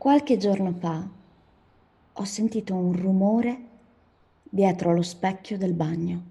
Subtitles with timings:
[0.00, 1.06] Qualche giorno fa
[2.14, 3.68] ho sentito un rumore
[4.48, 6.24] dietro lo specchio del bagno.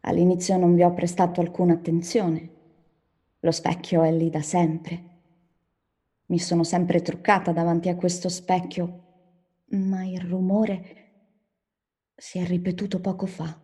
[0.00, 2.50] All'inizio non vi ho prestato alcuna attenzione.
[3.40, 5.04] Lo specchio è lì da sempre.
[6.28, 9.02] Mi sono sempre truccata davanti a questo specchio,
[9.72, 11.10] ma il rumore
[12.14, 13.60] si è ripetuto poco fa.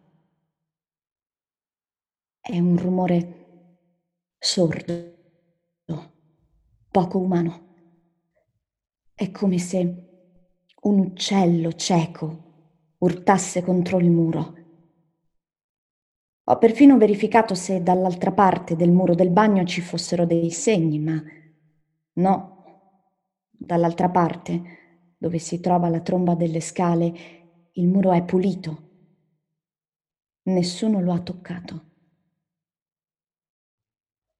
[2.39, 3.47] È un rumore
[4.39, 5.12] sordo
[6.92, 7.70] poco umano.
[9.14, 9.80] È come se
[10.83, 12.50] un uccello cieco
[12.98, 14.55] urtasse contro il muro.
[16.44, 21.20] Ho perfino verificato se dall'altra parte del muro del bagno ci fossero dei segni, ma
[22.14, 22.50] no.
[23.48, 28.91] Dall'altra parte, dove si trova la tromba delle scale, il muro è pulito.
[30.42, 31.84] Nessuno lo ha toccato.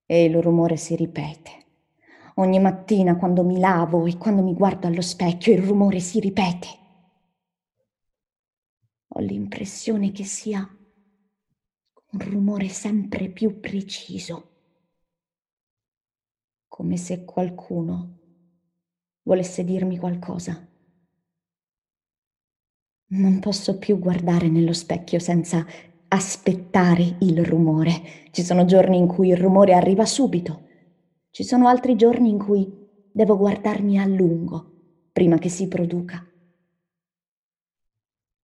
[0.05, 1.61] E il rumore si ripete.
[2.36, 6.66] Ogni mattina quando mi lavo e quando mi guardo allo specchio il rumore si ripete.
[9.08, 10.58] Ho l'impressione che sia
[12.12, 14.50] un rumore sempre più preciso,
[16.69, 18.19] come se qualcuno
[19.24, 20.67] volesse dirmi qualcosa.
[23.08, 25.67] Non posso più guardare nello specchio senza
[26.08, 28.30] aspettare il rumore.
[28.30, 30.70] Ci sono giorni in cui il rumore arriva subito
[31.33, 32.70] ci sono altri giorni in cui
[33.11, 36.22] devo guardarmi a lungo prima che si produca.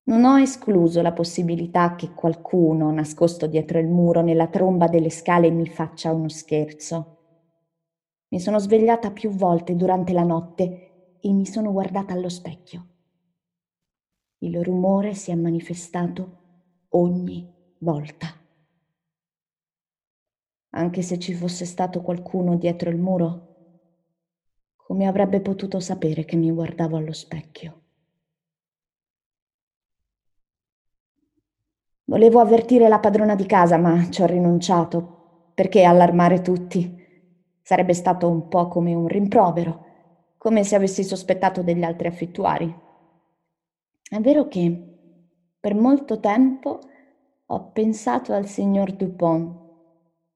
[0.03, 5.51] Non ho escluso la possibilità che qualcuno, nascosto dietro il muro nella tromba delle scale,
[5.51, 7.15] mi faccia uno scherzo.
[8.29, 12.87] Mi sono svegliata più volte durante la notte e mi sono guardata allo specchio.
[14.39, 18.46] Il rumore si è manifestato ogni volta
[20.77, 23.45] anche se ci fosse stato qualcuno dietro il muro?
[24.75, 27.81] Come avrebbe potuto sapere che mi guardavo allo specchio?
[32.05, 36.95] Volevo avvertire la padrona di casa, ma ci ho rinunciato, perché allarmare tutti
[37.61, 39.85] sarebbe stato un po' come un rimprovero,
[40.37, 42.73] come se avessi sospettato degli altri affittuari.
[44.09, 44.81] È vero che
[45.59, 46.79] per molto tempo
[47.45, 49.66] ho pensato al signor Dupont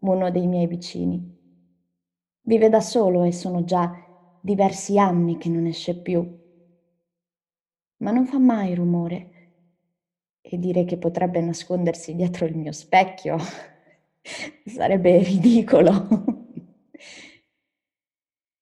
[0.01, 1.39] uno dei miei vicini.
[2.43, 3.93] Vive da solo e sono già
[4.41, 6.39] diversi anni che non esce più.
[7.97, 9.29] Ma non fa mai rumore.
[10.41, 13.37] E dire che potrebbe nascondersi dietro il mio specchio
[14.65, 16.07] sarebbe ridicolo.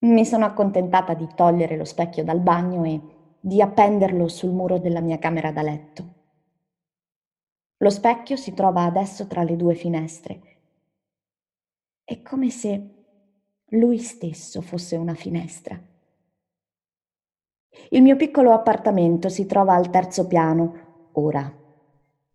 [0.01, 3.01] Mi sono accontentata di togliere lo specchio dal bagno e
[3.39, 6.15] di appenderlo sul muro della mia camera da letto.
[7.77, 10.48] Lo specchio si trova adesso tra le due finestre
[12.09, 12.89] è come se
[13.67, 15.79] lui stesso fosse una finestra.
[17.91, 21.55] Il mio piccolo appartamento si trova al terzo piano, ora.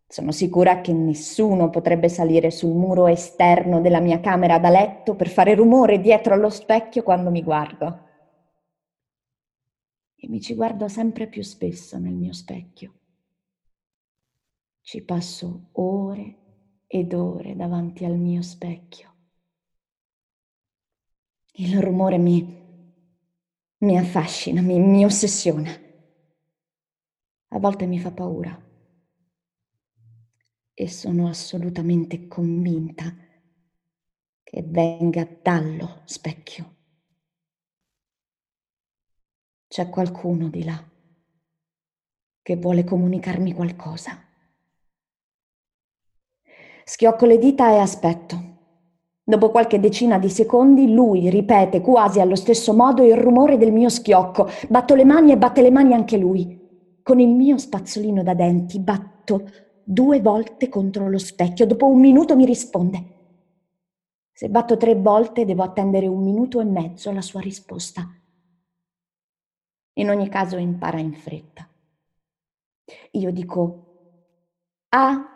[0.07, 5.29] Sono sicura che nessuno potrebbe salire sul muro esterno della mia camera da letto per
[5.29, 8.09] fare rumore dietro allo specchio quando mi guardo.
[10.15, 12.95] E mi ci guardo sempre più spesso nel mio specchio.
[14.83, 16.37] Ci passo ore
[16.87, 19.14] ed ore davanti al mio specchio.
[21.57, 22.43] Il rumore mi,
[23.79, 25.71] mi affascina, mi, mi ossessiona.
[27.49, 28.61] A volte mi fa paura.
[30.75, 33.15] E sono assolutamente convinta
[34.43, 36.75] che venga dallo specchio.
[39.69, 40.91] C'è qualcuno di là
[42.43, 44.23] che vuole comunicarmi qualcosa.
[46.85, 48.54] Schiocco le dita e aspetto.
[49.27, 53.89] Dopo qualche decina di secondi lui ripete quasi allo stesso modo il rumore del mio
[53.89, 54.49] schiocco.
[54.69, 56.61] Batto le mani e batte le mani anche lui.
[57.03, 59.49] Con il mio spazzolino da denti batto
[59.83, 61.67] due volte contro lo specchio.
[61.67, 63.13] Dopo un minuto mi risponde.
[64.31, 68.07] Se batto tre volte devo attendere un minuto e mezzo la sua risposta.
[69.95, 71.67] In ogni caso impara in fretta.
[73.13, 73.85] Io dico
[74.91, 75.29] A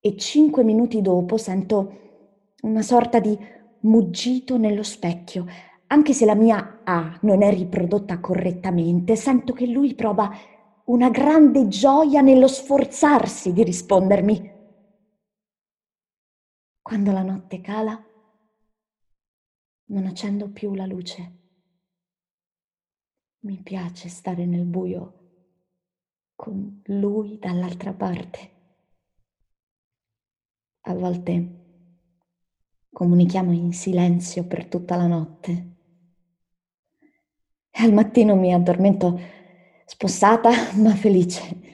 [0.00, 2.00] e cinque minuti dopo sento
[2.62, 3.36] una sorta di
[3.80, 5.46] muggito nello specchio.
[5.88, 10.30] Anche se la mia A non è riprodotta correttamente, sento che lui prova
[10.86, 14.50] una grande gioia nello sforzarsi di rispondermi.
[16.80, 18.02] Quando la notte cala,
[19.86, 21.40] non accendo più la luce.
[23.40, 25.18] Mi piace stare nel buio
[26.34, 28.50] con lui dall'altra parte.
[30.84, 31.61] A volte
[32.92, 35.70] Comunichiamo in silenzio per tutta la notte.
[37.70, 39.18] Al mattino mi addormento
[39.86, 41.70] spossata ma felice.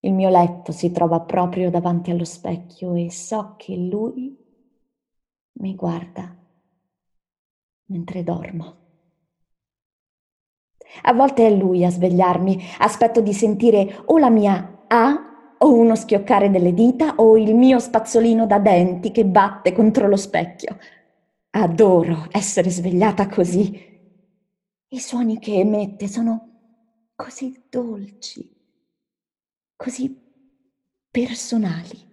[0.00, 4.36] Il mio letto si trova proprio davanti allo specchio e so che lui
[5.52, 6.36] mi guarda
[7.86, 8.84] mentre dormo.
[11.02, 15.25] A volte è lui a svegliarmi, aspetto di sentire o la mia A
[15.58, 20.16] o uno schioccare delle dita o il mio spazzolino da denti che batte contro lo
[20.16, 20.78] specchio.
[21.50, 23.84] Adoro essere svegliata così.
[24.88, 26.48] I suoni che emette sono
[27.14, 28.54] così dolci,
[29.74, 30.16] così
[31.10, 32.04] personali.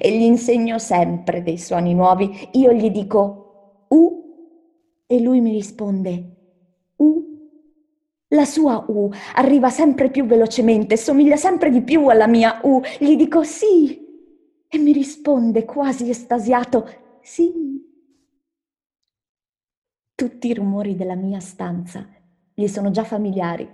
[0.00, 2.48] E gli insegno sempre dei suoni nuovi.
[2.52, 6.36] Io gli dico U e lui mi risponde
[6.96, 7.31] U
[8.32, 12.80] la sua U arriva sempre più velocemente, somiglia sempre di più alla mia U.
[12.98, 14.00] Gli dico sì
[14.68, 17.70] e mi risponde quasi estasiato sì.
[20.14, 22.06] Tutti i rumori della mia stanza
[22.54, 23.68] gli sono già familiari.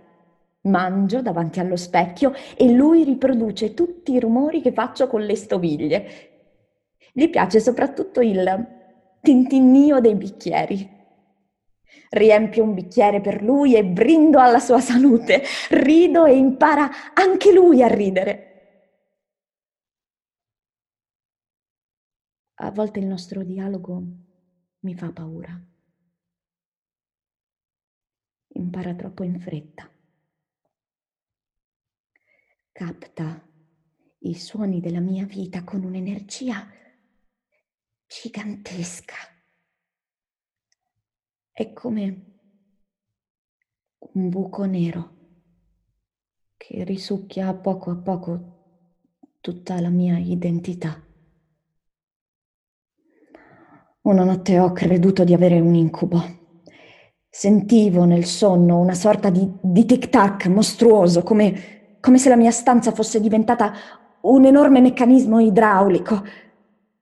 [0.63, 6.07] Mangio davanti allo specchio e lui riproduce tutti i rumori che faccio con le stoviglie.
[7.13, 8.77] Gli piace soprattutto il
[9.21, 10.98] tintinnio dei bicchieri
[12.11, 17.83] riempio un bicchiere per lui e brindo alla sua salute, rido e impara anche lui
[17.83, 18.45] a ridere.
[22.61, 24.03] A volte il nostro dialogo
[24.81, 25.61] mi fa paura.
[28.55, 29.89] Impara troppo in fretta.
[32.73, 33.47] Capta
[34.21, 36.69] i suoni della mia vita con un'energia
[38.07, 39.38] gigantesca
[41.59, 42.25] è come
[44.15, 45.11] un buco nero
[46.57, 48.59] che risucchia a poco a poco
[49.41, 51.03] tutta la mia identità.
[54.03, 56.23] Una notte ho creduto di avere un incubo.
[57.29, 62.93] Sentivo nel sonno una sorta di, di tic-tac mostruoso, come, come se la mia stanza
[62.93, 63.73] fosse diventata
[64.21, 66.23] un enorme meccanismo idraulico.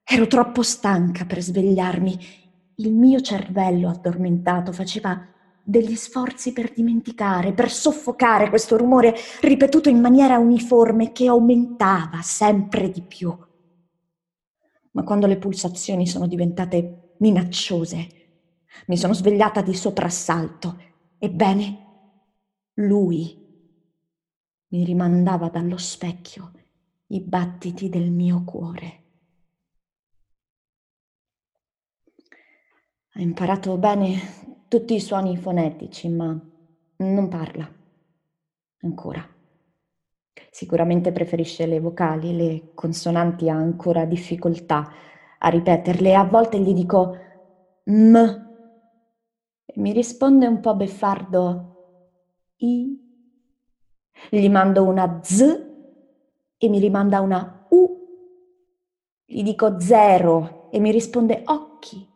[0.02, 2.45] Ero troppo stanca per svegliarmi
[2.76, 5.26] il mio cervello addormentato faceva
[5.62, 12.90] degli sforzi per dimenticare, per soffocare questo rumore ripetuto in maniera uniforme che aumentava sempre
[12.90, 13.36] di più.
[14.92, 18.08] Ma quando le pulsazioni sono diventate minacciose,
[18.86, 20.80] mi sono svegliata di soprassalto.
[21.18, 21.84] Ebbene,
[22.74, 23.44] lui
[24.68, 26.52] mi rimandava dallo specchio
[27.08, 29.05] i battiti del mio cuore.
[33.18, 34.20] Ha imparato bene
[34.68, 36.38] tutti i suoni fonetici, ma
[36.96, 37.66] non parla
[38.82, 39.26] ancora.
[40.50, 44.92] Sicuramente preferisce le vocali, le consonanti ha ancora difficoltà
[45.38, 46.14] a ripeterle.
[46.14, 47.16] A volte gli dico
[47.84, 48.16] m
[49.64, 53.00] e mi risponde un po' beffardo i.
[54.28, 55.40] Gli mando una z
[56.58, 57.98] e mi rimanda una u.
[59.24, 62.12] Gli dico zero e mi risponde occhi.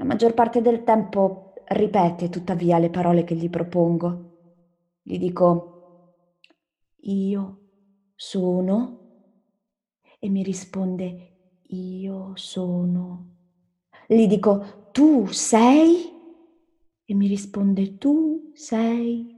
[0.00, 4.36] La maggior parte del tempo ripete tuttavia le parole che gli propongo.
[5.02, 6.36] Gli dico
[7.00, 7.58] io
[8.14, 9.00] sono
[10.20, 13.38] e mi risponde io sono.
[14.06, 16.12] Gli dico tu sei
[17.04, 19.36] e mi risponde tu sei.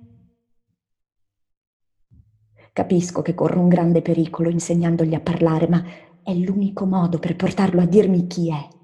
[2.71, 5.83] Capisco che corro un grande pericolo insegnandogli a parlare, ma
[6.23, 8.79] è l'unico modo per portarlo a dirmi chi è.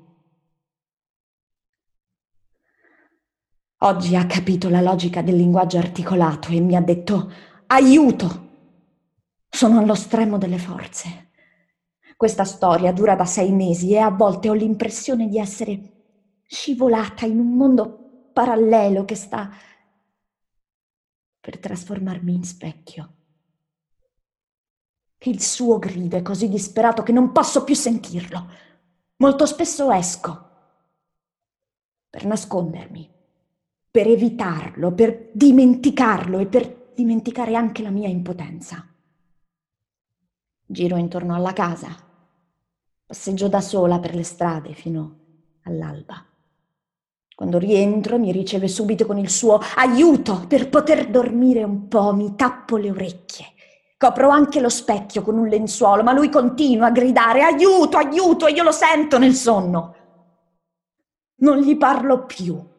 [3.81, 7.31] Oggi ha capito la logica del linguaggio articolato e mi ha detto
[7.67, 8.45] aiuto!
[9.51, 11.33] Sono allo stremo delle forze.
[12.17, 15.93] Questa storia dura da sei mesi e a volte ho l'impressione di essere
[16.47, 19.51] scivolata in un mondo parallelo che sta
[21.39, 23.15] per trasformarmi in specchio.
[25.19, 28.51] Il suo grido è così disperato che non posso più sentirlo.
[29.17, 30.45] Molto spesso esco
[32.09, 33.16] per nascondermi
[33.97, 38.87] per evitarlo, per dimenticarlo e per dimenticare anche la mia impotenza.
[40.67, 41.97] Giro intorno alla casa,
[43.07, 45.21] passeggio da sola per le strade fino
[45.63, 46.23] all'alba.
[47.35, 52.35] Quando rientro mi riceve subito con il suo aiuto per poter dormire un po', mi
[52.35, 53.47] tappo le orecchie.
[53.97, 58.53] Copro anche lo specchio con un lenzuolo, ma lui continua a gridare aiuto, aiuto, e
[58.53, 59.95] io lo sento nel sonno.
[61.37, 62.75] Non gli parlo più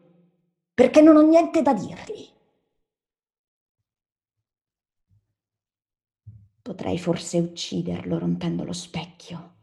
[0.78, 2.24] perché non ho niente da dirgli.
[6.62, 9.56] Potrei forse ucciderlo rompendo lo specchio,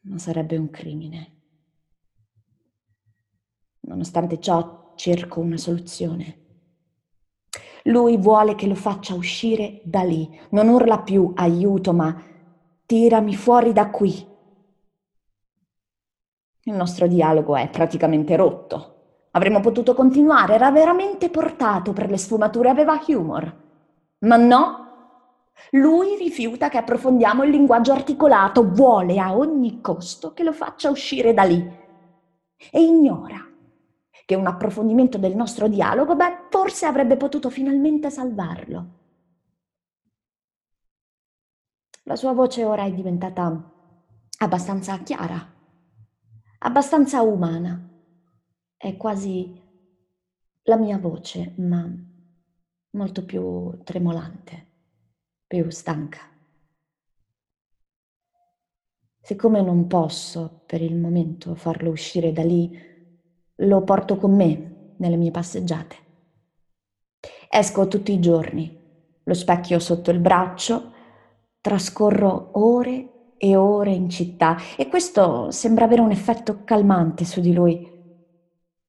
[0.00, 1.40] ma sarebbe un crimine.
[3.86, 6.44] Nonostante ciò, cerco una soluzione.
[7.84, 10.28] Lui vuole che lo faccia uscire da lì.
[10.50, 12.22] Non urla più aiuto, ma
[12.84, 14.35] tirami fuori da qui.
[16.68, 18.94] Il nostro dialogo è praticamente rotto.
[19.30, 23.54] Avremmo potuto continuare, era veramente portato per le sfumature, aveva humor.
[24.20, 24.86] Ma no,
[25.70, 31.32] lui rifiuta che approfondiamo il linguaggio articolato, vuole a ogni costo che lo faccia uscire
[31.32, 31.64] da lì
[32.72, 33.38] e ignora
[34.24, 38.86] che un approfondimento del nostro dialogo, beh, forse avrebbe potuto finalmente salvarlo.
[42.02, 43.72] La sua voce ora è diventata
[44.38, 45.54] abbastanza chiara,
[46.66, 47.80] abbastanza umana.
[48.76, 49.62] È quasi
[50.64, 51.88] la mia voce, ma
[52.90, 54.66] molto più tremolante,
[55.46, 56.18] più stanca.
[59.20, 62.76] Siccome non posso per il momento farlo uscire da lì,
[63.60, 65.96] lo porto con me nelle mie passeggiate.
[67.48, 68.76] Esco tutti i giorni,
[69.22, 70.92] lo specchio sotto il braccio,
[71.60, 77.52] trascorro ore e ore in città e questo sembra avere un effetto calmante su di
[77.52, 77.94] lui.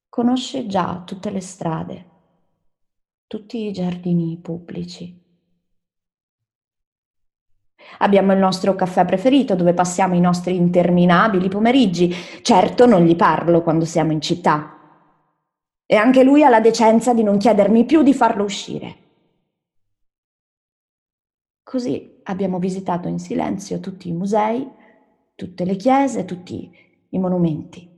[0.10, 2.06] Conosce già tutte le strade,
[3.28, 5.26] tutti i giardini pubblici.
[8.00, 12.14] Abbiamo il nostro caffè preferito dove passiamo i nostri interminabili pomeriggi.
[12.42, 14.74] Certo non gli parlo quando siamo in città.
[15.86, 18.96] E anche lui ha la decenza di non chiedermi più di farlo uscire.
[21.64, 24.66] Così abbiamo visitato in silenzio tutti i musei,
[25.36, 26.72] tutte le chiese, tutti
[27.10, 27.90] i monumenti.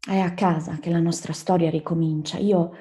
[0.00, 2.38] È a casa che la nostra storia ricomincia.
[2.38, 2.72] Io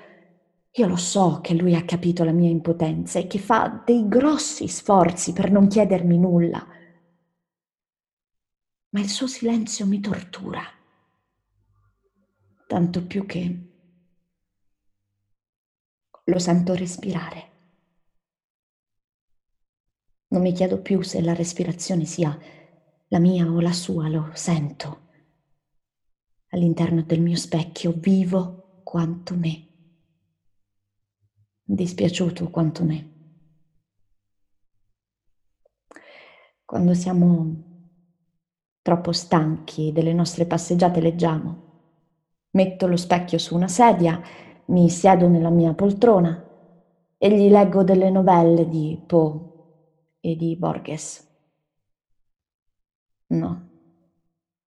[0.74, 4.68] io lo so che lui ha capito la mia impotenza e che fa dei grossi
[4.68, 6.66] sforzi per non chiedermi nulla,
[8.92, 10.62] ma il suo silenzio mi tortura,
[12.68, 13.60] tanto più che
[16.24, 17.49] lo sento respirare.
[20.30, 22.38] Non mi chiedo più se la respirazione sia
[23.08, 25.08] la mia o la sua, lo sento.
[26.50, 29.70] All'interno del mio specchio vivo quanto me
[31.72, 33.14] dispiaciuto quanto me.
[36.66, 37.68] Quando siamo
[38.82, 41.68] troppo stanchi delle nostre passeggiate leggiamo.
[42.52, 44.20] Metto lo specchio su una sedia,
[44.66, 46.44] mi siedo nella mia poltrona
[47.18, 49.49] e gli leggo delle novelle di Poe
[50.20, 51.28] e di Borges.
[53.28, 53.70] No,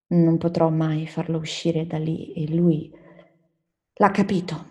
[0.08, 2.92] non potrò mai farlo uscire da lì e lui
[3.94, 4.70] l'ha capito.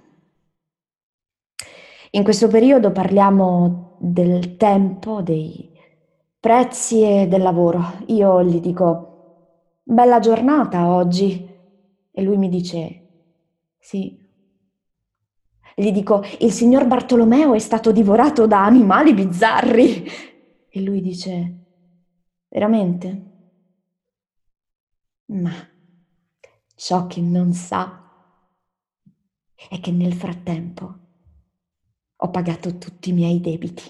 [2.11, 5.71] In questo periodo parliamo del tempo, dei
[6.39, 8.03] prezzi e del lavoro.
[8.07, 9.11] Io gli dico,
[9.83, 11.47] bella giornata oggi.
[12.11, 13.07] E lui mi dice,
[13.79, 14.19] sì.
[15.73, 20.05] Gli dico, il signor Bartolomeo è stato divorato da animali bizzarri.
[20.73, 21.65] E lui dice,
[22.47, 23.07] veramente?
[25.25, 25.51] Ma
[26.75, 27.99] ciò che non sa
[29.69, 30.99] è che nel frattempo
[32.15, 33.83] ho pagato tutti i miei debiti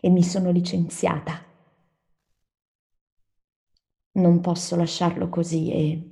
[0.00, 1.44] e mi sono licenziata.
[4.12, 6.10] Non posso lasciarlo così e,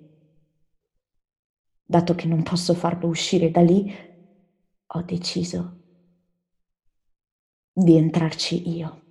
[1.83, 3.91] dato che non posso farlo uscire da lì,
[4.87, 5.79] ho deciso
[7.73, 9.10] di entrarci io.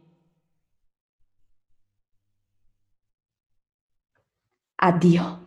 [4.81, 5.38] Addio.